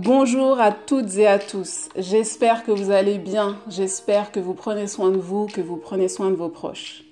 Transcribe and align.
Bonjour 0.00 0.60
à 0.60 0.70
toutes 0.70 1.16
et 1.16 1.26
à 1.26 1.40
tous. 1.40 1.88
J'espère 1.96 2.62
que 2.62 2.70
vous 2.70 2.92
allez 2.92 3.18
bien. 3.18 3.58
J'espère 3.68 4.30
que 4.30 4.38
vous 4.38 4.54
prenez 4.54 4.86
soin 4.86 5.10
de 5.10 5.18
vous, 5.18 5.46
que 5.46 5.60
vous 5.60 5.76
prenez 5.76 6.06
soin 6.06 6.30
de 6.30 6.36
vos 6.36 6.48
proches. 6.48 7.02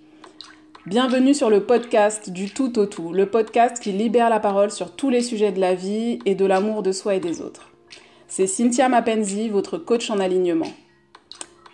Bienvenue 0.86 1.34
sur 1.34 1.50
le 1.50 1.64
podcast 1.64 2.30
du 2.30 2.48
tout 2.48 2.78
au 2.78 2.86
tout, 2.86 3.12
le 3.12 3.26
podcast 3.26 3.82
qui 3.82 3.90
libère 3.90 4.30
la 4.30 4.38
parole 4.38 4.70
sur 4.70 4.92
tous 4.92 5.10
les 5.10 5.22
sujets 5.22 5.50
de 5.50 5.58
la 5.58 5.74
vie 5.74 6.20
et 6.26 6.36
de 6.36 6.46
l'amour 6.46 6.84
de 6.84 6.92
soi 6.92 7.16
et 7.16 7.20
des 7.20 7.42
autres. 7.42 7.72
C'est 8.28 8.46
Cynthia 8.46 8.88
Mapenzi, 8.88 9.48
votre 9.48 9.78
coach 9.78 10.08
en 10.08 10.20
alignement. 10.20 10.70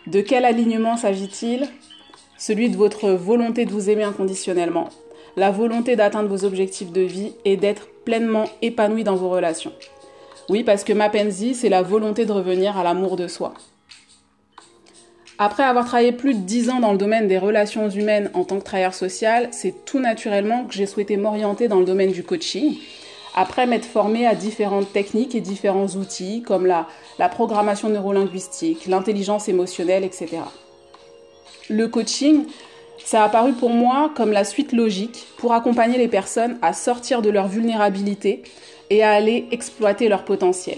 De 0.06 0.22
quel 0.22 0.46
alignement 0.46 0.96
s'agit-il? 0.96 1.68
Celui 2.38 2.70
de 2.70 2.76
votre 2.78 3.10
volonté 3.10 3.66
de 3.66 3.70
vous 3.70 3.90
aimer 3.90 4.04
inconditionnellement, 4.04 4.88
la 5.36 5.50
volonté 5.50 5.94
d'atteindre 5.94 6.30
vos 6.30 6.46
objectifs 6.46 6.90
de 6.90 7.02
vie 7.02 7.34
et 7.44 7.58
d'être 7.58 7.88
pleinement 8.06 8.44
épanoui 8.62 9.04
dans 9.04 9.16
vos 9.16 9.28
relations. 9.28 9.74
Oui, 10.48 10.64
parce 10.64 10.84
que 10.84 10.92
Mapenzi, 10.92 11.54
c'est 11.54 11.68
la 11.68 11.82
volonté 11.82 12.24
de 12.24 12.32
revenir 12.32 12.76
à 12.76 12.82
l'amour 12.82 13.16
de 13.16 13.28
soi. 13.28 13.54
Après 15.38 15.62
avoir 15.62 15.86
travaillé 15.86 16.12
plus 16.12 16.34
de 16.34 16.40
10 16.40 16.70
ans 16.70 16.80
dans 16.80 16.92
le 16.92 16.98
domaine 16.98 17.26
des 17.26 17.38
relations 17.38 17.88
humaines 17.88 18.30
en 18.34 18.44
tant 18.44 18.58
que 18.58 18.64
travailleur 18.64 18.94
social, 18.94 19.48
c'est 19.50 19.84
tout 19.84 19.98
naturellement 19.98 20.64
que 20.64 20.74
j'ai 20.74 20.86
souhaité 20.86 21.16
m'orienter 21.16 21.68
dans 21.68 21.80
le 21.80 21.84
domaine 21.84 22.12
du 22.12 22.22
coaching, 22.22 22.76
après 23.34 23.66
m'être 23.66 23.86
formée 23.86 24.26
à 24.26 24.34
différentes 24.34 24.92
techniques 24.92 25.34
et 25.34 25.40
différents 25.40 25.88
outils 25.96 26.42
comme 26.42 26.66
la, 26.66 26.86
la 27.18 27.28
programmation 27.28 27.88
neurolinguistique, 27.88 28.86
l'intelligence 28.86 29.48
émotionnelle, 29.48 30.04
etc. 30.04 30.38
Le 31.70 31.88
coaching, 31.88 32.44
ça 33.04 33.22
a 33.22 33.26
apparu 33.26 33.52
pour 33.52 33.70
moi 33.70 34.12
comme 34.14 34.32
la 34.32 34.44
suite 34.44 34.72
logique 34.72 35.26
pour 35.38 35.54
accompagner 35.54 35.98
les 35.98 36.08
personnes 36.08 36.58
à 36.62 36.72
sortir 36.72 37.22
de 37.22 37.30
leur 37.30 37.48
vulnérabilité 37.48 38.42
et 38.92 39.02
à 39.02 39.12
aller 39.12 39.46
exploiter 39.52 40.10
leur 40.10 40.22
potentiel. 40.22 40.76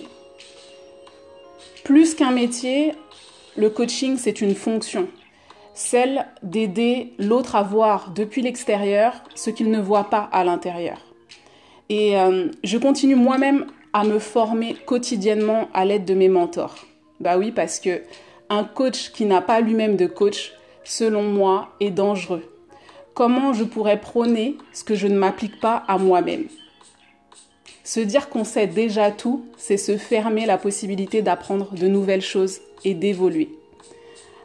Plus 1.82 2.14
qu'un 2.14 2.30
métier, 2.30 2.92
le 3.56 3.68
coaching, 3.70 4.16
c'est 4.16 4.40
une 4.40 4.54
fonction, 4.54 5.08
celle 5.74 6.24
d'aider 6.44 7.12
l'autre 7.18 7.56
à 7.56 7.64
voir 7.64 8.12
depuis 8.14 8.40
l'extérieur 8.40 9.14
ce 9.34 9.50
qu'il 9.50 9.68
ne 9.68 9.80
voit 9.80 10.10
pas 10.10 10.28
à 10.30 10.44
l'intérieur. 10.44 10.98
Et 11.88 12.16
euh, 12.16 12.52
je 12.62 12.78
continue 12.78 13.16
moi-même 13.16 13.66
à 13.92 14.04
me 14.04 14.20
former 14.20 14.76
quotidiennement 14.86 15.68
à 15.74 15.84
l'aide 15.84 16.04
de 16.04 16.14
mes 16.14 16.28
mentors. 16.28 16.86
Bah 17.18 17.36
oui, 17.36 17.50
parce 17.50 17.80
que 17.80 18.00
un 18.48 18.62
coach 18.62 19.10
qui 19.10 19.24
n'a 19.24 19.40
pas 19.40 19.60
lui-même 19.60 19.96
de 19.96 20.06
coach, 20.06 20.52
selon 20.84 21.24
moi, 21.24 21.70
est 21.80 21.90
dangereux. 21.90 22.44
Comment 23.12 23.52
je 23.52 23.64
pourrais 23.64 24.00
prôner 24.00 24.56
ce 24.72 24.84
que 24.84 24.94
je 24.94 25.08
ne 25.08 25.18
m'applique 25.18 25.58
pas 25.58 25.82
à 25.88 25.98
moi-même? 25.98 26.46
Se 27.84 28.00
dire 28.00 28.30
qu'on 28.30 28.44
sait 28.44 28.66
déjà 28.66 29.10
tout, 29.10 29.44
c'est 29.58 29.76
se 29.76 29.98
fermer 29.98 30.46
la 30.46 30.56
possibilité 30.56 31.20
d'apprendre 31.20 31.74
de 31.74 31.86
nouvelles 31.86 32.22
choses 32.22 32.60
et 32.82 32.94
d'évoluer. 32.94 33.50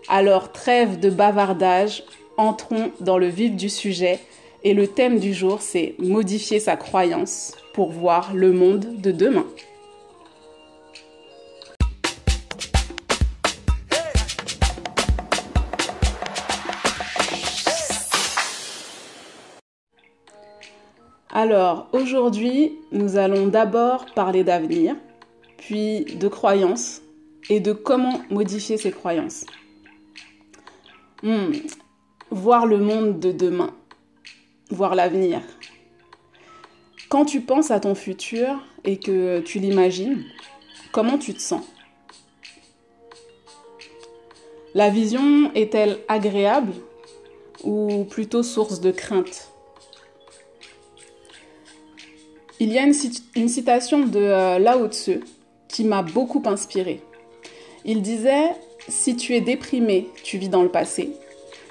Alors 0.09 0.51
trêve 0.51 0.99
de 0.99 1.09
bavardage, 1.09 2.03
entrons 2.35 2.91
dans 2.99 3.17
le 3.17 3.27
vif 3.27 3.55
du 3.55 3.69
sujet 3.69 4.19
et 4.65 4.73
le 4.73 4.87
thème 4.87 5.19
du 5.19 5.33
jour 5.33 5.61
c'est 5.61 5.95
modifier 5.99 6.59
sa 6.59 6.75
croyance 6.75 7.53
pour 7.73 7.91
voir 7.91 8.33
le 8.33 8.51
monde 8.51 9.01
de 9.01 9.11
demain. 9.11 9.45
Alors 21.41 21.87
aujourd'hui, 21.93 22.77
nous 22.91 23.15
allons 23.15 23.47
d'abord 23.47 24.07
parler 24.07 24.43
d'avenir, 24.43 24.97
puis 25.55 26.03
de 26.03 26.27
croyances 26.27 27.01
et 27.49 27.61
de 27.61 27.71
comment 27.71 28.19
modifier 28.29 28.75
ces 28.75 28.91
croyances. 28.91 29.45
Hmm, 31.23 31.53
voir 32.29 32.65
le 32.65 32.79
monde 32.79 33.21
de 33.21 33.31
demain, 33.31 33.73
voir 34.69 34.95
l'avenir. 34.95 35.39
Quand 37.07 37.23
tu 37.23 37.39
penses 37.39 37.71
à 37.71 37.79
ton 37.79 37.95
futur 37.95 38.61
et 38.83 38.99
que 38.99 39.39
tu 39.39 39.59
l'imagines, 39.59 40.25
comment 40.91 41.17
tu 41.17 41.33
te 41.33 41.39
sens? 41.39 41.63
La 44.73 44.89
vision 44.89 45.53
est-elle 45.55 45.99
agréable 46.09 46.73
ou 47.63 48.03
plutôt 48.09 48.43
source 48.43 48.81
de 48.81 48.91
crainte? 48.91 49.48
Il 52.61 52.73
y 52.73 52.77
a 52.77 52.83
une, 52.83 53.47
citation 53.47 53.99
de 53.99 54.19
euh, 54.19 54.59
Lao 54.59 54.87
Tzu 54.87 55.21
qui 55.69 55.85
m'a 55.85 56.01
beaucoup 56.01 56.43
inspirée. 56.45 56.99
Il 57.85 58.01
disait 58.01 58.49
Si 58.89 59.15
tu 59.15 59.33
es 59.33 59.39
déprimé, 59.39 60.09
tu 60.23 60.37
vis 60.37 60.49
dans 60.49 60.63
le 60.63 60.69
passé. 60.69 61.11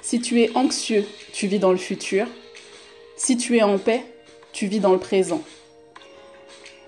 Si 0.01 0.19
tu 0.19 0.41
es 0.41 0.49
anxieux, 0.55 1.05
tu 1.31 1.45
vis 1.45 1.59
dans 1.59 1.71
le 1.71 1.77
futur. 1.77 2.25
Si 3.17 3.37
tu 3.37 3.57
es 3.57 3.61
en 3.61 3.77
paix, 3.77 4.03
tu 4.51 4.65
vis 4.65 4.79
dans 4.79 4.93
le 4.93 4.99
présent. 4.99 5.43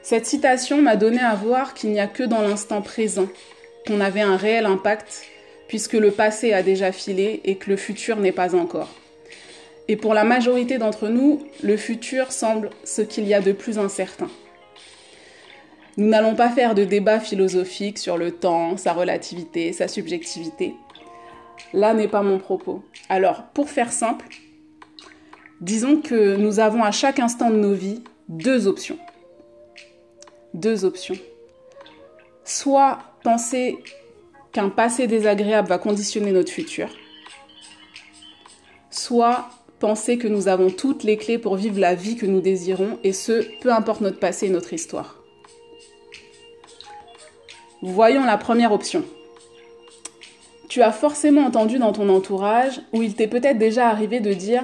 Cette 0.01 0.25
citation 0.25 0.81
m'a 0.81 0.95
donné 0.95 1.19
à 1.19 1.35
voir 1.35 1.75
qu'il 1.75 1.91
n'y 1.91 1.99
a 1.99 2.07
que 2.07 2.23
dans 2.23 2.41
l'instant 2.41 2.81
présent 2.81 3.27
qu'on 3.85 4.01
avait 4.01 4.21
un 4.21 4.35
réel 4.35 4.65
impact, 4.65 5.25
puisque 5.67 5.93
le 5.93 6.09
passé 6.09 6.53
a 6.53 6.63
déjà 6.63 6.91
filé 6.91 7.41
et 7.43 7.57
que 7.57 7.69
le 7.69 7.77
futur 7.77 8.17
n'est 8.17 8.31
pas 8.31 8.55
encore. 8.55 8.89
Et 9.87 9.95
pour 9.95 10.13
la 10.13 10.23
majorité 10.23 10.77
d'entre 10.77 11.07
nous, 11.07 11.39
le 11.63 11.77
futur 11.77 12.31
semble 12.31 12.69
ce 12.83 13.01
qu'il 13.01 13.27
y 13.27 13.33
a 13.33 13.41
de 13.41 13.51
plus 13.51 13.77
incertain. 13.77 14.29
Nous 15.97 16.07
n'allons 16.07 16.35
pas 16.35 16.49
faire 16.49 16.75
de 16.75 16.85
débat 16.85 17.19
philosophique 17.19 17.97
sur 17.97 18.17
le 18.17 18.31
temps, 18.31 18.77
sa 18.77 18.93
relativité, 18.93 19.73
sa 19.73 19.87
subjectivité. 19.87 20.75
Là 21.73 21.93
n'est 21.93 22.07
pas 22.07 22.23
mon 22.23 22.39
propos. 22.39 22.83
Alors, 23.09 23.43
pour 23.53 23.69
faire 23.69 23.91
simple, 23.91 24.27
disons 25.59 25.97
que 26.01 26.37
nous 26.37 26.59
avons 26.59 26.83
à 26.83 26.91
chaque 26.91 27.19
instant 27.19 27.49
de 27.49 27.57
nos 27.57 27.73
vies 27.73 28.03
deux 28.29 28.67
options. 28.67 28.97
Deux 30.53 30.85
options. 30.85 31.17
Soit 32.45 32.99
penser 33.23 33.77
qu'un 34.51 34.69
passé 34.69 35.07
désagréable 35.07 35.67
va 35.67 35.77
conditionner 35.77 36.31
notre 36.31 36.51
futur, 36.51 36.89
soit 38.89 39.49
penser 39.81 40.17
que 40.17 40.27
nous 40.27 40.47
avons 40.47 40.69
toutes 40.69 41.03
les 41.03 41.17
clés 41.17 41.39
pour 41.39 41.55
vivre 41.55 41.79
la 41.79 41.95
vie 41.95 42.15
que 42.15 42.27
nous 42.27 42.39
désirons, 42.39 42.99
et 43.03 43.11
ce, 43.11 43.43
peu 43.59 43.73
importe 43.73 43.99
notre 43.99 44.19
passé 44.19 44.45
et 44.45 44.49
notre 44.49 44.71
histoire. 44.71 45.17
Voyons 47.81 48.23
la 48.23 48.37
première 48.37 48.71
option. 48.71 49.03
Tu 50.69 50.83
as 50.83 50.91
forcément 50.91 51.41
entendu 51.41 51.79
dans 51.79 51.91
ton 51.91 52.07
entourage, 52.09 52.79
ou 52.93 53.01
il 53.01 53.15
t'est 53.15 53.27
peut-être 53.27 53.57
déjà 53.57 53.89
arrivé 53.89 54.19
de 54.19 54.33
dire 54.33 54.63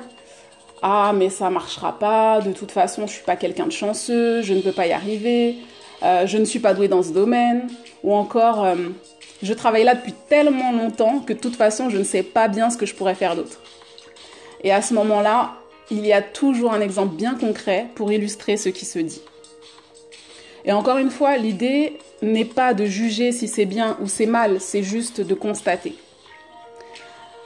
Ah, 0.84 1.12
mais 1.16 1.30
ça 1.30 1.50
marchera 1.50 1.98
pas, 1.98 2.40
de 2.40 2.54
toute 2.54 2.72
façon, 2.72 3.08
je 3.08 3.14
suis 3.14 3.26
pas 3.26 3.36
quelqu'un 3.36 3.66
de 3.66 3.72
chanceux, 3.72 4.44
je 4.44 4.54
ne 4.54 4.62
peux 4.62 4.72
pas 4.72 4.86
y 4.86 4.94
arriver, 4.94 5.56
euh, 6.04 6.28
je 6.28 6.38
ne 6.38 6.46
suis 6.46 6.60
pas 6.60 6.76
doué 6.76 6.88
dans 6.88 7.02
ce 7.02 7.12
domaine, 7.12 7.68
ou 8.04 8.14
encore 8.14 8.64
euh, 8.64 8.76
Je 9.42 9.54
travaille 9.54 9.84
là 9.84 9.96
depuis 9.96 10.14
tellement 10.30 10.72
longtemps 10.72 11.20
que 11.20 11.34
de 11.34 11.40
toute 11.40 11.56
façon, 11.56 11.90
je 11.90 11.98
ne 11.98 12.04
sais 12.04 12.24
pas 12.24 12.48
bien 12.48 12.70
ce 12.70 12.78
que 12.78 12.86
je 12.86 12.94
pourrais 12.94 13.16
faire 13.16 13.36
d'autre. 13.36 13.60
Et 14.64 14.72
à 14.72 14.82
ce 14.82 14.94
moment-là, 14.94 15.54
il 15.90 16.06
y 16.06 16.14
a 16.14 16.22
toujours 16.22 16.74
un 16.74 16.82
exemple 16.82 17.16
bien 17.16 17.36
concret 17.36 17.88
pour 17.96 18.12
illustrer 18.12 18.58
ce 18.58 18.70
qui 18.70 18.86
se 18.86 19.00
dit. 19.00 19.22
Et 20.66 20.72
encore 20.74 20.98
une 20.98 21.12
fois, 21.12 21.38
l'idée 21.38 21.98
n'est 22.22 22.46
pas 22.46 22.74
de 22.74 22.86
juger 22.86 23.32
si 23.32 23.48
c'est 23.48 23.66
bien 23.66 23.98
ou 24.02 24.08
c'est 24.08 24.26
mal, 24.26 24.60
c'est 24.60 24.84
juste 24.84 25.22
de 25.22 25.34
constater. 25.34 25.96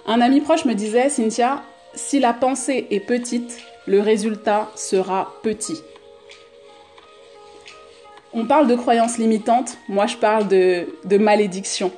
Un 0.08 0.22
ami 0.22 0.42
proche 0.42 0.66
me 0.66 0.74
disait, 0.74 1.10
Cynthia, 1.10 1.62
si 1.94 2.20
la 2.20 2.34
pensée 2.34 2.88
est 2.90 3.00
petite, 3.00 3.60
le 3.86 4.02
résultat 4.02 4.72
sera 4.76 5.36
petit. 5.44 5.80
On 8.34 8.46
parle 8.46 8.68
de 8.68 8.76
croyances 8.76 9.18
limitantes, 9.18 9.78
moi 9.90 10.08
je 10.08 10.16
parle 10.16 10.48
de, 10.48 10.88
de 11.04 11.18
malédiction, 11.18 11.92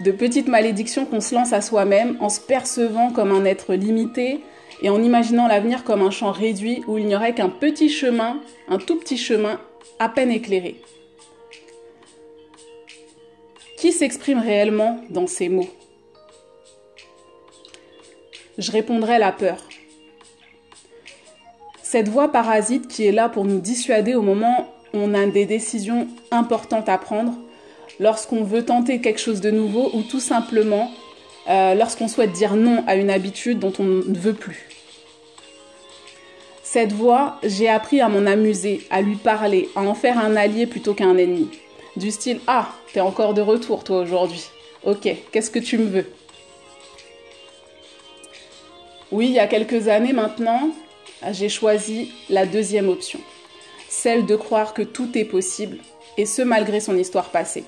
de 0.00 0.12
petites 0.12 0.48
malédictions 0.48 1.04
qu'on 1.04 1.20
se 1.20 1.34
lance 1.34 1.52
à 1.52 1.60
soi-même 1.60 2.16
en 2.20 2.28
se 2.28 2.40
percevant 2.40 3.10
comme 3.10 3.32
un 3.32 3.44
être 3.44 3.74
limité 3.74 4.40
et 4.82 4.88
en 4.88 5.02
imaginant 5.02 5.46
l'avenir 5.46 5.84
comme 5.84 6.02
un 6.02 6.10
champ 6.10 6.32
réduit 6.32 6.82
où 6.86 6.98
il 6.98 7.06
n'y 7.06 7.14
aurait 7.14 7.34
qu'un 7.34 7.50
petit 7.50 7.88
chemin, 7.88 8.40
un 8.68 8.78
tout 8.78 8.96
petit 8.96 9.18
chemin 9.18 9.60
à 9.98 10.08
peine 10.08 10.30
éclairé. 10.30 10.80
Qui 13.76 13.92
s'exprime 13.92 14.38
réellement 14.38 15.00
dans 15.10 15.26
ces 15.26 15.48
mots? 15.48 15.68
Je 18.58 18.72
répondrai 18.72 19.18
la 19.18 19.32
peur. 19.32 19.56
Cette 21.82 22.08
voix 22.08 22.30
parasite 22.30 22.88
qui 22.88 23.06
est 23.06 23.12
là 23.12 23.28
pour 23.28 23.44
nous 23.44 23.58
dissuader 23.58 24.14
au 24.14 24.22
moment 24.22 24.72
où 24.92 24.98
on 24.98 25.14
a 25.14 25.26
des 25.26 25.46
décisions 25.46 26.08
importantes 26.30 26.88
à 26.88 26.98
prendre, 26.98 27.32
lorsqu'on 28.00 28.42
veut 28.42 28.64
tenter 28.64 29.00
quelque 29.00 29.20
chose 29.20 29.40
de 29.40 29.52
nouveau 29.52 29.90
ou 29.92 30.02
tout 30.02 30.18
simplement 30.18 30.90
euh, 31.48 31.74
lorsqu'on 31.74 32.08
souhaite 32.08 32.32
dire 32.32 32.56
non 32.56 32.82
à 32.88 32.96
une 32.96 33.10
habitude 33.10 33.60
dont 33.60 33.72
on 33.78 33.84
ne 33.84 34.18
veut 34.18 34.34
plus. 34.34 34.66
Cette 36.62 36.92
voix, 36.92 37.38
j'ai 37.42 37.68
appris 37.68 38.00
à 38.00 38.08
m'en 38.08 38.26
amuser, 38.26 38.86
à 38.90 39.02
lui 39.02 39.16
parler, 39.16 39.68
à 39.76 39.80
en 39.80 39.94
faire 39.94 40.18
un 40.18 40.36
allié 40.36 40.66
plutôt 40.66 40.94
qu'un 40.94 41.16
ennemi. 41.16 41.48
Du 41.96 42.10
style 42.10 42.40
Ah, 42.46 42.68
t'es 42.92 43.00
encore 43.00 43.34
de 43.34 43.42
retour 43.42 43.84
toi 43.84 43.98
aujourd'hui. 43.98 44.44
Ok, 44.84 45.08
qu'est-ce 45.32 45.50
que 45.50 45.58
tu 45.58 45.78
me 45.78 45.86
veux? 45.86 46.06
Oui, 49.10 49.26
il 49.26 49.32
y 49.32 49.40
a 49.40 49.48
quelques 49.48 49.88
années 49.88 50.12
maintenant, 50.12 50.70
j'ai 51.32 51.48
choisi 51.48 52.12
la 52.28 52.46
deuxième 52.46 52.88
option, 52.88 53.18
celle 53.88 54.24
de 54.24 54.36
croire 54.36 54.72
que 54.72 54.82
tout 54.82 55.18
est 55.18 55.24
possible, 55.24 55.78
et 56.16 56.26
ce 56.26 56.42
malgré 56.42 56.78
son 56.78 56.96
histoire 56.96 57.30
passée. 57.30 57.64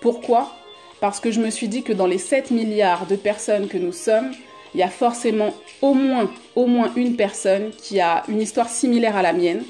Pourquoi? 0.00 0.52
Parce 1.00 1.20
que 1.20 1.30
je 1.30 1.40
me 1.40 1.50
suis 1.50 1.68
dit 1.68 1.82
que 1.82 1.92
dans 1.92 2.06
les 2.06 2.18
7 2.18 2.50
milliards 2.50 3.06
de 3.06 3.16
personnes 3.16 3.68
que 3.68 3.78
nous 3.78 3.92
sommes, 3.92 4.32
il 4.74 4.80
y 4.80 4.82
a 4.82 4.88
forcément 4.88 5.54
au 5.80 5.94
moins, 5.94 6.30
au 6.56 6.66
moins 6.66 6.92
une 6.96 7.16
personne 7.16 7.70
qui 7.70 8.00
a 8.00 8.24
une 8.28 8.40
histoire 8.40 8.68
similaire 8.68 9.16
à 9.16 9.22
la 9.22 9.32
mienne, 9.32 9.64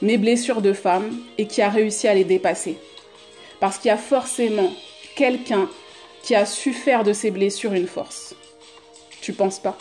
mes 0.00 0.16
blessures 0.16 0.62
de 0.62 0.72
femme, 0.72 1.18
et 1.36 1.46
qui 1.46 1.60
a 1.60 1.68
réussi 1.68 2.08
à 2.08 2.14
les 2.14 2.24
dépasser. 2.24 2.78
Parce 3.60 3.78
qu'il 3.78 3.88
y 3.88 3.92
a 3.92 3.96
forcément 3.96 4.72
quelqu'un 5.16 5.68
qui 6.22 6.34
a 6.34 6.46
su 6.46 6.72
faire 6.72 7.04
de 7.04 7.12
ses 7.12 7.30
blessures 7.30 7.72
une 7.72 7.88
force. 7.88 8.34
Tu 9.20 9.32
penses 9.32 9.58
pas? 9.58 9.76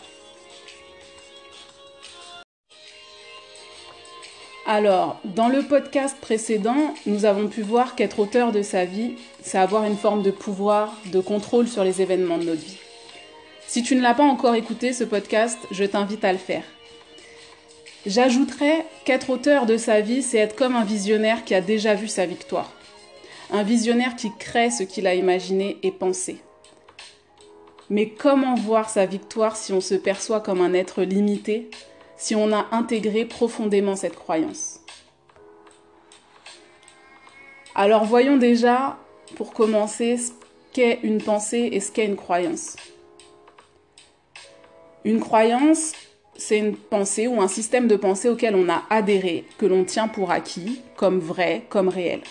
Alors, 4.70 5.22
dans 5.24 5.48
le 5.48 5.64
podcast 5.64 6.18
précédent, 6.20 6.94
nous 7.06 7.24
avons 7.24 7.48
pu 7.48 7.62
voir 7.62 7.96
qu'être 7.96 8.20
auteur 8.20 8.52
de 8.52 8.62
sa 8.62 8.84
vie, 8.84 9.14
c'est 9.42 9.58
avoir 9.58 9.86
une 9.86 9.96
forme 9.96 10.24
de 10.24 10.30
pouvoir, 10.30 10.94
de 11.06 11.22
contrôle 11.22 11.70
sur 11.70 11.86
les 11.86 12.02
événements 12.02 12.38
de 12.38 12.44
notre 12.44 12.66
vie. 12.66 12.78
Si 13.66 13.82
tu 13.82 13.96
ne 13.96 14.02
l'as 14.02 14.14
pas 14.14 14.26
encore 14.26 14.56
écouté, 14.56 14.92
ce 14.92 15.06
podcast, 15.06 15.58
je 15.72 15.86
t'invite 15.86 16.26
à 16.26 16.34
le 16.34 16.38
faire. 16.38 16.66
J'ajouterais 18.06 18.86
qu'être 19.06 19.30
auteur 19.30 19.68
de 19.68 19.78
sa 19.78 20.02
vie, 20.02 20.22
c'est 20.22 20.38
être 20.38 20.58
comme 20.58 20.76
un 20.76 20.84
visionnaire 20.84 21.46
qui 21.46 21.56
a 21.56 21.62
déjà 21.62 21.94
vu 21.94 22.10
sa 22.10 22.26
victoire. 22.26 22.70
Un 23.52 23.64
visionnaire 23.64 24.18
qui 24.18 24.32
crée 24.38 24.70
ce 24.70 24.84
qu'il 24.84 25.08
a 25.08 25.16
imaginé 25.16 25.78
et 25.82 25.92
pensé. 25.92 26.42
Mais 27.90 28.10
comment 28.10 28.56
voir 28.56 28.90
sa 28.90 29.06
victoire 29.06 29.56
si 29.56 29.72
on 29.72 29.80
se 29.80 29.96
perçoit 29.96 30.42
comme 30.42 30.60
un 30.60 30.74
être 30.74 31.04
limité, 31.04 31.70
si 32.18 32.36
on 32.36 32.52
a 32.52 32.66
intégré 32.72 33.26
profondément 33.26 33.96
cette 33.96 34.16
croyance. 34.16 34.82
Alors 37.76 38.06
voyons 38.06 38.38
déjà, 38.38 38.98
pour 39.36 39.54
commencer, 39.54 40.18
ce 40.18 40.32
qu'est 40.74 41.00
une 41.04 41.22
pensée 41.22 41.70
et 41.72 41.80
ce 41.80 41.92
qu'est 41.92 42.06
une 42.06 42.16
croyance. 42.16 42.76
Une 45.06 45.20
croyance, 45.20 45.94
c'est 46.36 46.58
une 46.58 46.76
pensée 46.76 47.28
ou 47.28 47.40
un 47.40 47.48
système 47.48 47.88
de 47.88 47.96
pensée 47.96 48.30
auquel 48.30 48.56
on 48.56 48.68
a 48.68 48.84
adhéré, 48.90 49.46
que 49.60 49.68
l'on 49.68 49.84
tient 49.84 50.08
pour 50.08 50.32
acquis, 50.32 50.82
comme 50.96 51.20
vrai, 51.20 51.66
comme 51.70 51.88
réel. 51.88 52.22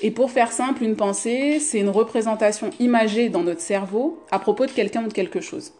Et 0.00 0.10
pour 0.10 0.30
faire 0.30 0.52
simple, 0.52 0.84
une 0.84 0.94
pensée, 0.94 1.58
c'est 1.58 1.80
une 1.80 1.88
représentation 1.88 2.70
imagée 2.78 3.30
dans 3.30 3.42
notre 3.42 3.60
cerveau 3.60 4.22
à 4.30 4.38
propos 4.38 4.66
de 4.66 4.70
quelqu'un 4.70 5.04
ou 5.04 5.08
de 5.08 5.12
quelque 5.12 5.40
chose 5.40 5.72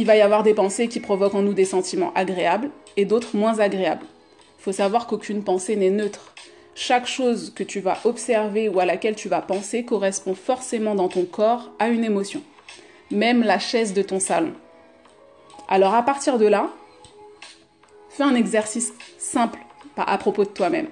il 0.00 0.06
va 0.06 0.16
y 0.16 0.22
avoir 0.22 0.42
des 0.42 0.54
pensées 0.54 0.88
qui 0.88 0.98
provoquent 0.98 1.34
en 1.34 1.42
nous 1.42 1.52
des 1.52 1.66
sentiments 1.66 2.10
agréables 2.14 2.70
et 2.96 3.04
d'autres 3.04 3.36
moins 3.36 3.58
agréables. 3.58 4.06
Il 4.58 4.62
faut 4.62 4.72
savoir 4.72 5.06
qu'aucune 5.06 5.44
pensée 5.44 5.76
n'est 5.76 5.90
neutre. 5.90 6.34
Chaque 6.74 7.06
chose 7.06 7.52
que 7.54 7.62
tu 7.62 7.80
vas 7.80 7.98
observer 8.04 8.70
ou 8.70 8.80
à 8.80 8.86
laquelle 8.86 9.14
tu 9.14 9.28
vas 9.28 9.42
penser 9.42 9.84
correspond 9.84 10.34
forcément 10.34 10.94
dans 10.94 11.08
ton 11.08 11.26
corps 11.26 11.70
à 11.78 11.88
une 11.88 12.02
émotion. 12.02 12.42
Même 13.10 13.42
la 13.42 13.58
chaise 13.58 13.92
de 13.92 14.00
ton 14.00 14.20
salon. 14.20 14.54
Alors 15.68 15.92
à 15.92 16.02
partir 16.02 16.38
de 16.38 16.46
là, 16.46 16.70
fais 18.08 18.22
un 18.22 18.34
exercice 18.34 18.94
simple 19.18 19.58
à 19.98 20.16
propos 20.16 20.44
de 20.44 20.48
toi-même. 20.48 20.88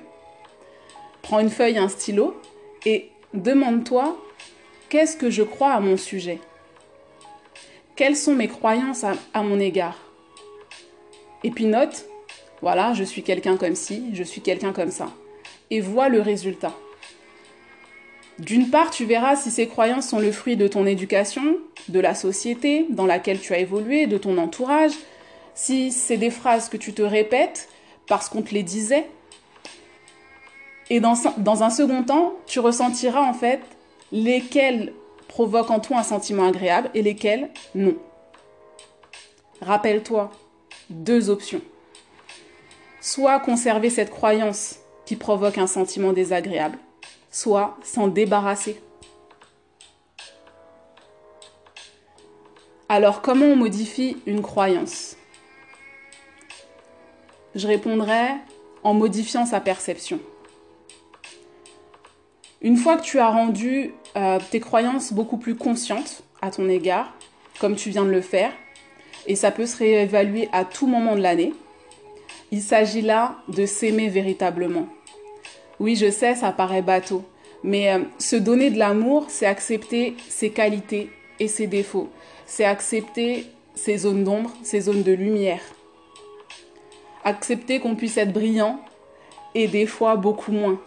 Prends 1.23 1.41
une 1.41 1.49
feuille 1.49 1.77
et 1.77 1.79
un 1.79 1.89
stylo 1.89 2.39
et 2.85 3.11
demande-toi 3.33 4.19
qu'est-ce 4.91 5.17
que 5.17 5.31
je 5.31 5.45
crois 5.45 5.73
à 5.73 5.81
mon 5.81 5.97
sujet? 5.97 6.41
Quelles 7.99 8.17
sont 8.17 8.37
mes 8.37 8.47
croyances 8.47 9.03
à, 9.03 9.43
mon 9.43 9.59
égard 9.59 9.99
Et 11.43 11.51
puis 11.51 11.65
note, 11.65 12.07
voilà, 12.63 12.95
je 12.95 13.03
suis 13.03 13.25
quelqu'un 13.25 13.57
comme 13.57 13.75
ci, 13.75 14.11
je 14.13 14.23
suis 14.23 14.41
quelqu'un 14.41 14.73
comme 14.73 14.93
ça. 14.93 15.09
Et 15.73 15.81
vois 15.81 16.09
le 16.09 16.21
résultat. 16.21 16.73
D'une 18.39 18.71
part, 18.71 18.93
tu 18.93 19.05
verras 19.05 19.35
si 19.35 19.51
ces 19.51 19.67
croyances 19.67 20.07
sont 20.07 20.21
le 20.21 20.31
fruit 20.31 20.57
de 20.57 20.69
ton 20.69 20.87
éducation, 20.87 21.59
de 21.89 21.99
la 21.99 22.15
société 22.15 22.87
dans 22.89 23.05
laquelle 23.05 23.41
tu 23.41 23.53
as 23.53 23.59
évolué, 23.59 24.07
de 24.07 24.17
ton 24.17 24.39
entourage, 24.39 24.93
si 25.57 25.91
c'est 25.91 26.19
des 26.19 26.31
phrases 26.31 26.69
que 26.69 26.77
tu 26.77 26.93
te 26.93 27.03
répètes 27.03 27.69
parce 28.07 28.29
qu'on 28.29 28.43
te 28.43 28.55
les 28.55 28.63
disait. 28.63 29.07
Et 30.89 31.01
dans, 31.01 31.63
un 31.65 31.71
second 31.71 32.05
temps, 32.05 32.35
tu 32.47 32.61
ressentiras 32.61 33.23
en 33.23 33.35
fait 33.35 33.61
lesquelles 34.13 34.93
provoquent 35.29 35.71
en 35.71 35.81
toi 35.81 35.99
un 35.99 36.03
sentiment 36.03 36.49
agréable 36.49 36.91
et 36.95 37.03
lesquels 37.03 37.51
non. 37.75 37.97
Rappelle-toi, 39.61 40.31
deux 40.91 41.31
options. 41.31 41.61
Soit 43.01 43.39
conserver 43.41 43.91
cette 43.91 44.11
croyance 44.11 44.77
qui 45.07 45.17
provoque 45.17 45.59
un 45.59 45.67
sentiment 45.67 46.13
désagréable, 46.13 46.79
soit 47.31 47.77
s'en 47.83 48.09
débarrasser. 48.09 48.81
Alors 52.89 53.23
comment 53.23 53.47
on 53.47 53.57
modifie 53.57 54.17
une 54.27 54.43
croyance? 54.43 55.17
Je 57.55 57.67
répondrai 57.67 58.29
en 58.83 58.95
modifiant 58.95 59.47
sa 59.47 59.61
perception. 59.61 60.21
Une 62.61 62.77
fois 62.77 62.97
que 62.97 63.03
tu 63.03 63.21
as 63.21 63.29
rendu 63.29 63.93
euh, 64.17 64.39
tes 64.51 64.59
croyances 64.59 65.13
beaucoup 65.13 65.37
plus 65.37 65.55
conscientes 65.55 66.23
à 66.43 66.51
ton 66.51 66.69
égard, 66.69 67.15
comme 67.61 67.77
tu 67.77 67.91
viens 67.91 68.05
de 68.05 68.11
le 68.11 68.21
faire, 68.21 68.51
et 69.29 69.37
ça 69.37 69.53
peut 69.53 69.67
se 69.67 69.77
réévaluer 69.77 70.49
à 70.53 70.65
tout 70.65 70.89
moment 70.89 71.15
de 71.15 71.21
l'année, 71.21 71.55
il 72.51 72.61
s'agit 72.61 73.03
là 73.03 73.37
de 73.49 73.65
s'aimer 73.65 74.09
véritablement. 74.09 74.89
Oui, 75.79 75.95
je 75.95 76.11
sais, 76.11 76.35
ça 76.35 76.51
paraît 76.51 76.83
bateau, 76.83 77.25
mais 77.63 77.93
euh, 77.93 78.01
se 78.19 78.35
donner 78.35 78.71
de 78.71 78.79
l'amour, 78.79 79.27
c'est 79.29 79.47
accepter 79.47 80.17
ses 80.29 80.51
qualités 80.51 81.11
et 81.39 81.47
ses 81.47 81.69
défauts. 81.69 82.09
C'est 82.45 82.65
accepter 82.65 83.47
ses 83.77 83.99
zones 83.99 84.25
d'ombre, 84.25 84.51
ses 84.65 84.81
zones 84.81 85.05
de 85.05 85.13
lumière. 85.13 85.63
Accepter 87.25 87.79
qu'on 87.79 87.95
puisse 87.95 88.17
être 88.17 88.33
brillant 88.33 88.81
et 89.55 89.69
des 89.69 89.87
fois 89.87 90.17
beaucoup 90.17 90.51
moins. 90.51 90.81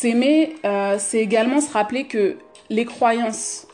S'aimer, 0.00 0.56
euh, 0.64 0.96
c'est 0.98 1.18
également 1.18 1.60
se 1.60 1.70
rappeler 1.70 2.06
que 2.06 2.38
les 2.70 2.86
croyances 2.86 3.66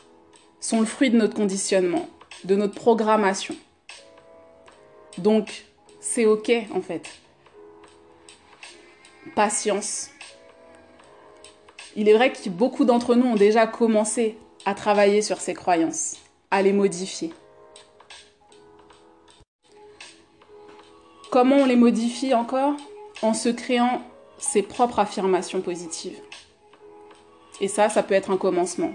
sont 0.58 0.80
le 0.80 0.84
fruit 0.84 1.08
de 1.10 1.16
notre 1.16 1.36
conditionnement, 1.36 2.08
de 2.42 2.56
notre 2.56 2.74
programmation. 2.74 3.54
Donc, 5.18 5.66
c'est 6.00 6.26
OK 6.26 6.50
en 6.74 6.80
fait. 6.80 7.08
Patience. 9.36 10.10
Il 11.94 12.08
est 12.08 12.14
vrai 12.14 12.32
que 12.32 12.48
beaucoup 12.48 12.84
d'entre 12.84 13.14
nous 13.14 13.28
ont 13.28 13.36
déjà 13.36 13.68
commencé 13.68 14.36
à 14.64 14.74
travailler 14.74 15.22
sur 15.22 15.40
ces 15.40 15.54
croyances, 15.54 16.16
à 16.50 16.60
les 16.60 16.72
modifier. 16.72 17.32
Comment 21.30 21.58
on 21.58 21.66
les 21.66 21.76
modifie 21.76 22.34
encore? 22.34 22.74
En 23.22 23.32
se 23.32 23.48
créant 23.48 24.02
ses 24.38 24.62
propres 24.62 24.98
affirmations 24.98 25.60
positives. 25.60 26.20
Et 27.60 27.68
ça, 27.68 27.88
ça 27.88 28.02
peut 28.02 28.14
être 28.14 28.30
un 28.30 28.36
commencement. 28.36 28.92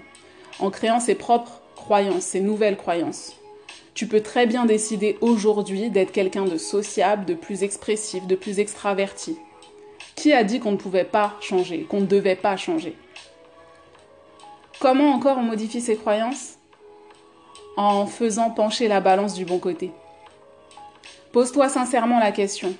En 0.59 0.69
créant 0.69 0.99
ses 0.99 1.15
propres 1.15 1.61
croyances, 1.75 2.23
ses 2.23 2.41
nouvelles 2.41 2.77
croyances. 2.77 3.35
Tu 3.93 4.07
peux 4.07 4.21
très 4.21 4.45
bien 4.45 4.65
décider 4.65 5.17
aujourd'hui 5.21 5.89
d'être 5.89 6.11
quelqu'un 6.11 6.45
de 6.45 6.57
sociable, 6.57 7.25
de 7.25 7.33
plus 7.33 7.63
expressif, 7.63 8.25
de 8.27 8.35
plus 8.35 8.59
extraverti. 8.59 9.37
Qui 10.15 10.33
a 10.33 10.43
dit 10.43 10.59
qu'on 10.59 10.71
ne 10.71 10.77
pouvait 10.77 11.03
pas 11.03 11.35
changer, 11.41 11.83
qu'on 11.83 12.01
ne 12.01 12.05
devait 12.05 12.35
pas 12.35 12.55
changer? 12.55 12.95
Comment 14.79 15.11
encore 15.11 15.37
on 15.37 15.43
modifie 15.43 15.81
ses 15.81 15.97
croyances? 15.97 16.57
En 17.77 18.05
faisant 18.05 18.49
pencher 18.49 18.87
la 18.87 19.01
balance 19.01 19.33
du 19.33 19.45
bon 19.45 19.59
côté. 19.59 19.91
Pose-toi 21.31 21.69
sincèrement 21.69 22.19
la 22.19 22.31
question. 22.31 22.73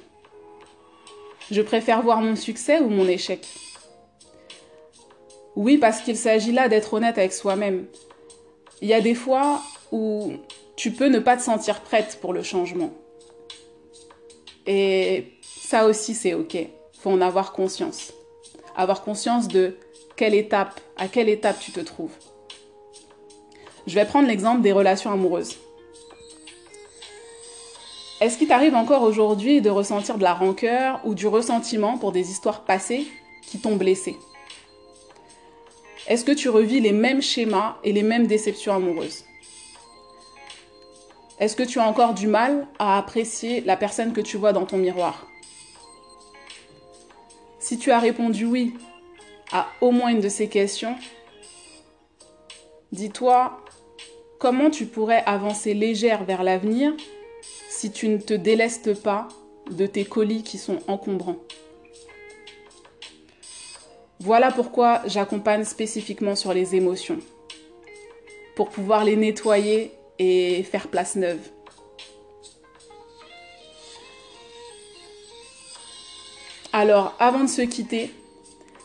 Je 1.51 1.61
préfère 1.61 2.01
voir 2.01 2.21
mon 2.21 2.37
succès 2.37 2.79
ou 2.79 2.89
mon 2.89 3.05
échec. 3.07 3.45
Oui, 5.57 5.77
parce 5.77 5.99
qu'il 5.99 6.15
s'agit 6.15 6.53
là 6.53 6.69
d'être 6.69 6.93
honnête 6.93 7.17
avec 7.17 7.33
soi-même. 7.33 7.87
Il 8.81 8.87
y 8.87 8.93
a 8.93 9.01
des 9.01 9.15
fois 9.15 9.61
où 9.91 10.31
tu 10.77 10.91
peux 10.91 11.09
ne 11.09 11.19
pas 11.19 11.35
te 11.35 11.41
sentir 11.41 11.81
prête 11.81 12.19
pour 12.21 12.31
le 12.31 12.41
changement. 12.41 12.91
Et 14.65 15.33
ça 15.41 15.87
aussi, 15.87 16.13
c'est 16.13 16.33
OK. 16.33 16.57
faut 16.97 17.09
en 17.09 17.19
avoir 17.19 17.51
conscience. 17.51 18.13
Avoir 18.77 19.03
conscience 19.03 19.49
de 19.49 19.75
quelle 20.15 20.35
étape, 20.35 20.79
à 20.95 21.09
quelle 21.09 21.27
étape 21.27 21.59
tu 21.59 21.73
te 21.73 21.81
trouves. 21.81 22.15
Je 23.87 23.95
vais 23.95 24.05
prendre 24.05 24.29
l'exemple 24.29 24.61
des 24.61 24.71
relations 24.71 25.11
amoureuses. 25.11 25.57
Est-ce 28.21 28.37
qu'il 28.37 28.47
t'arrive 28.47 28.75
encore 28.75 29.01
aujourd'hui 29.01 29.61
de 29.61 29.71
ressentir 29.71 30.19
de 30.19 30.23
la 30.23 30.35
rancœur 30.35 31.01
ou 31.05 31.15
du 31.15 31.25
ressentiment 31.25 31.97
pour 31.97 32.11
des 32.11 32.29
histoires 32.29 32.65
passées 32.65 33.07
qui 33.41 33.59
t'ont 33.59 33.77
blessé? 33.77 34.15
Est-ce 36.07 36.23
que 36.23 36.31
tu 36.31 36.47
revis 36.47 36.79
les 36.81 36.91
mêmes 36.91 37.23
schémas 37.23 37.77
et 37.83 37.91
les 37.91 38.03
mêmes 38.03 38.27
déceptions 38.27 38.75
amoureuses? 38.75 39.25
Est-ce 41.39 41.55
que 41.55 41.63
tu 41.63 41.79
as 41.79 41.87
encore 41.87 42.13
du 42.13 42.27
mal 42.27 42.67
à 42.77 42.99
apprécier 42.99 43.61
la 43.61 43.75
personne 43.75 44.13
que 44.13 44.21
tu 44.21 44.37
vois 44.37 44.53
dans 44.53 44.67
ton 44.67 44.77
miroir? 44.77 45.25
Si 47.57 47.79
tu 47.79 47.89
as 47.89 47.97
répondu 47.97 48.45
oui 48.45 48.75
à 49.51 49.65
au 49.81 49.89
moins 49.89 50.09
une 50.09 50.19
de 50.19 50.29
ces 50.29 50.47
questions, 50.47 50.95
dis-toi 52.91 53.59
comment 54.37 54.69
tu 54.69 54.85
pourrais 54.85 55.23
avancer 55.25 55.73
légère 55.73 56.23
vers 56.23 56.43
l'avenir 56.43 56.93
si 57.69 57.91
tu 57.91 58.07
ne 58.09 58.17
te 58.17 58.33
délestes 58.33 58.93
pas 59.01 59.27
de 59.69 59.85
tes 59.85 60.05
colis 60.05 60.43
qui 60.43 60.57
sont 60.57 60.79
encombrants. 60.87 61.37
Voilà 64.19 64.51
pourquoi 64.51 65.01
j'accompagne 65.05 65.63
spécifiquement 65.63 66.35
sur 66.35 66.53
les 66.53 66.75
émotions, 66.75 67.19
pour 68.55 68.69
pouvoir 68.69 69.03
les 69.03 69.15
nettoyer 69.15 69.91
et 70.19 70.61
faire 70.63 70.89
place 70.89 71.15
neuve. 71.15 71.39
Alors, 76.73 77.15
avant 77.19 77.41
de 77.43 77.49
se 77.49 77.63
quitter, 77.63 78.11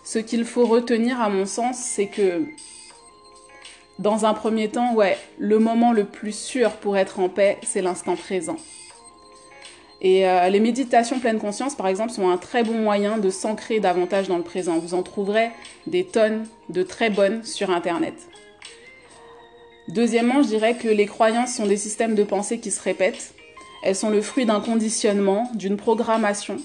ce 0.04 0.18
qu'il 0.18 0.44
faut 0.44 0.66
retenir 0.66 1.20
à 1.20 1.28
mon 1.28 1.46
sens, 1.46 1.76
c'est 1.78 2.06
que 2.06 2.44
dans 3.98 4.26
un 4.26 4.34
premier 4.34 4.68
temps, 4.68 4.94
ouais, 4.94 5.16
le 5.38 5.58
moment 5.58 5.92
le 5.92 6.04
plus 6.04 6.36
sûr 6.36 6.72
pour 6.72 6.96
être 6.96 7.18
en 7.18 7.28
paix, 7.28 7.58
c'est 7.62 7.80
l'instant 7.80 8.16
présent. 8.16 8.56
Et 10.02 10.28
euh, 10.28 10.50
les 10.50 10.60
méditations 10.60 11.18
pleine 11.18 11.38
conscience, 11.38 11.74
par 11.74 11.88
exemple, 11.88 12.12
sont 12.12 12.28
un 12.28 12.36
très 12.36 12.62
bon 12.62 12.74
moyen 12.74 13.16
de 13.16 13.30
s'ancrer 13.30 13.80
davantage 13.80 14.28
dans 14.28 14.36
le 14.36 14.42
présent. 14.42 14.78
Vous 14.78 14.92
en 14.92 15.02
trouverez 15.02 15.50
des 15.86 16.04
tonnes 16.04 16.46
de 16.68 16.82
très 16.82 17.08
bonnes 17.08 17.42
sur 17.44 17.70
Internet. 17.70 18.14
Deuxièmement, 19.88 20.42
je 20.42 20.48
dirais 20.48 20.76
que 20.76 20.88
les 20.88 21.06
croyances 21.06 21.54
sont 21.54 21.66
des 21.66 21.78
systèmes 21.78 22.14
de 22.14 22.24
pensée 22.24 22.58
qui 22.58 22.70
se 22.70 22.82
répètent. 22.82 23.32
Elles 23.82 23.96
sont 23.96 24.10
le 24.10 24.20
fruit 24.20 24.44
d'un 24.44 24.60
conditionnement, 24.60 25.50
d'une 25.54 25.76
programmation. 25.76 26.58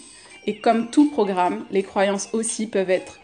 Et 0.48 0.60
comme 0.60 0.90
tout 0.90 1.10
programme, 1.10 1.66
les 1.72 1.84
croyances 1.84 2.30
aussi 2.34 2.68
peuvent 2.68 2.90
être 2.90 3.20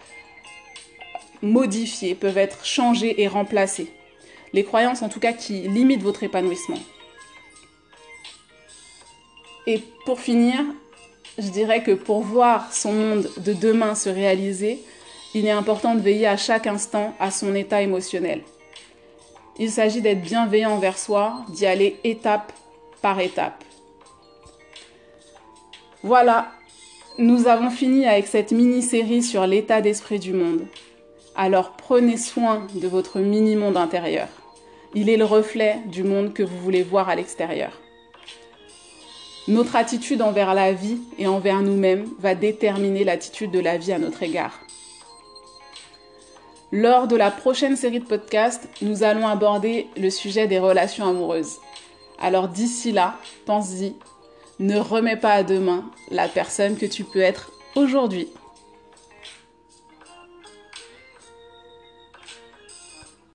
modifiées, 1.41 2.15
peuvent 2.15 2.37
être 2.37 2.65
changées 2.65 3.21
et 3.21 3.27
remplacées. 3.27 3.91
Les 4.53 4.63
croyances 4.63 5.01
en 5.01 5.09
tout 5.09 5.19
cas 5.19 5.33
qui 5.33 5.67
limitent 5.67 6.03
votre 6.03 6.23
épanouissement. 6.23 6.79
Et 9.65 9.83
pour 10.05 10.19
finir, 10.19 10.63
je 11.37 11.49
dirais 11.49 11.83
que 11.83 11.91
pour 11.91 12.21
voir 12.21 12.73
son 12.73 12.93
monde 12.93 13.29
de 13.37 13.53
demain 13.53 13.95
se 13.95 14.09
réaliser, 14.09 14.79
il 15.33 15.45
est 15.45 15.51
important 15.51 15.93
de 15.93 15.99
veiller 15.99 16.27
à 16.27 16.37
chaque 16.37 16.67
instant 16.67 17.13
à 17.19 17.31
son 17.31 17.53
état 17.53 17.81
émotionnel. 17.81 18.41
Il 19.59 19.69
s'agit 19.69 20.01
d'être 20.01 20.21
bienveillant 20.21 20.71
envers 20.71 20.97
soi, 20.97 21.45
d'y 21.49 21.65
aller 21.65 21.97
étape 22.03 22.53
par 23.01 23.19
étape. 23.19 23.63
Voilà, 26.03 26.51
nous 27.17 27.47
avons 27.47 27.69
fini 27.69 28.05
avec 28.05 28.27
cette 28.27 28.51
mini-série 28.51 29.23
sur 29.23 29.45
l'état 29.47 29.81
d'esprit 29.81 30.19
du 30.19 30.33
monde. 30.33 30.65
Alors 31.39 31.73
prenez 31.73 32.17
soin 32.17 32.65
de 32.73 32.87
votre 32.87 33.19
mini-monde 33.19 33.77
intérieur. 33.77 34.27
Il 34.95 35.07
est 35.07 35.17
le 35.17 35.23
reflet 35.23 35.77
du 35.85 36.03
monde 36.03 36.33
que 36.33 36.41
vous 36.41 36.57
voulez 36.57 36.81
voir 36.81 37.09
à 37.09 37.15
l'extérieur. 37.15 37.79
Notre 39.47 39.75
attitude 39.75 40.23
envers 40.23 40.55
la 40.55 40.73
vie 40.73 40.97
et 41.19 41.27
envers 41.27 41.61
nous-mêmes 41.61 42.07
va 42.17 42.33
déterminer 42.33 43.03
l'attitude 43.03 43.51
de 43.51 43.59
la 43.59 43.77
vie 43.77 43.93
à 43.93 43.99
notre 43.99 44.23
égard. 44.23 44.59
Lors 46.71 47.07
de 47.07 47.15
la 47.15 47.29
prochaine 47.29 47.75
série 47.75 47.99
de 47.99 48.05
podcasts, 48.05 48.67
nous 48.81 49.03
allons 49.03 49.27
aborder 49.27 49.85
le 49.95 50.09
sujet 50.09 50.47
des 50.47 50.57
relations 50.57 51.07
amoureuses. 51.07 51.57
Alors 52.19 52.47
d'ici 52.47 52.91
là, 52.91 53.15
pense-y, 53.45 53.93
ne 54.57 54.79
remets 54.79 55.17
pas 55.17 55.33
à 55.33 55.43
demain 55.43 55.85
la 56.09 56.27
personne 56.27 56.77
que 56.77 56.87
tu 56.87 57.03
peux 57.03 57.21
être 57.21 57.51
aujourd'hui. 57.75 58.27